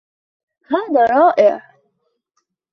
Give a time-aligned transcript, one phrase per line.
[0.69, 1.71] هذا رائع